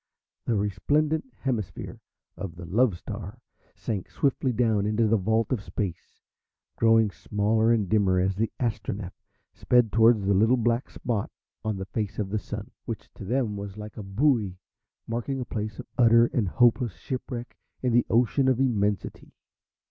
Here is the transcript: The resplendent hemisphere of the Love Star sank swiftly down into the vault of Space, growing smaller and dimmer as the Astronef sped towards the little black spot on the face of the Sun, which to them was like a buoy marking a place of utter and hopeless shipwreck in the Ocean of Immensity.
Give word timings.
The 0.45 0.55
resplendent 0.55 1.31
hemisphere 1.41 1.99
of 2.35 2.55
the 2.55 2.65
Love 2.65 2.97
Star 2.97 3.37
sank 3.75 4.09
swiftly 4.09 4.51
down 4.51 4.87
into 4.87 5.05
the 5.07 5.15
vault 5.15 5.51
of 5.51 5.61
Space, 5.61 6.23
growing 6.75 7.11
smaller 7.11 7.71
and 7.71 7.87
dimmer 7.87 8.19
as 8.19 8.35
the 8.35 8.51
Astronef 8.59 9.11
sped 9.53 9.91
towards 9.91 10.25
the 10.25 10.33
little 10.33 10.57
black 10.57 10.89
spot 10.89 11.29
on 11.63 11.77
the 11.77 11.85
face 11.85 12.17
of 12.17 12.31
the 12.31 12.39
Sun, 12.39 12.71
which 12.85 13.13
to 13.13 13.23
them 13.23 13.55
was 13.55 13.77
like 13.77 13.95
a 13.95 14.01
buoy 14.01 14.57
marking 15.05 15.39
a 15.39 15.45
place 15.45 15.77
of 15.77 15.85
utter 15.99 16.25
and 16.33 16.47
hopeless 16.47 16.93
shipwreck 16.93 17.55
in 17.83 17.93
the 17.93 18.07
Ocean 18.09 18.47
of 18.47 18.59
Immensity. 18.59 19.33